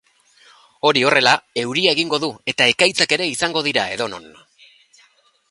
Hori 0.89 1.03
horrela, 1.09 1.33
euria 1.63 1.93
egingo 1.97 2.21
du, 2.23 2.31
eta 2.55 2.69
ekaitzak 2.75 3.15
ere 3.19 3.29
izango 3.35 3.65
dira 3.69 3.85
edonon. 3.99 4.29